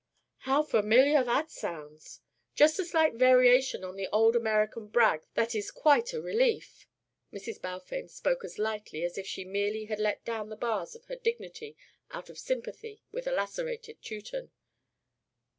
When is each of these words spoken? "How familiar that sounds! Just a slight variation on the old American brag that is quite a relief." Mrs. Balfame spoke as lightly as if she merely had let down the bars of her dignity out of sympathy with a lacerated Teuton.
"How 0.49 0.63
familiar 0.63 1.23
that 1.23 1.51
sounds! 1.51 2.21
Just 2.55 2.79
a 2.79 2.85
slight 2.85 3.13
variation 3.13 3.83
on 3.83 3.95
the 3.97 4.07
old 4.11 4.35
American 4.35 4.87
brag 4.87 5.27
that 5.35 5.53
is 5.53 5.69
quite 5.69 6.11
a 6.11 6.19
relief." 6.19 6.87
Mrs. 7.31 7.61
Balfame 7.61 8.07
spoke 8.07 8.43
as 8.43 8.57
lightly 8.57 9.03
as 9.03 9.15
if 9.19 9.27
she 9.27 9.45
merely 9.45 9.85
had 9.85 9.99
let 9.99 10.25
down 10.25 10.49
the 10.49 10.55
bars 10.55 10.95
of 10.95 11.05
her 11.05 11.15
dignity 11.15 11.77
out 12.09 12.31
of 12.31 12.39
sympathy 12.39 13.03
with 13.11 13.27
a 13.27 13.31
lacerated 13.31 14.01
Teuton. 14.01 14.49